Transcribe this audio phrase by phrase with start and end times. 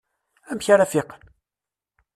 [0.51, 1.21] Amek ara fiqen?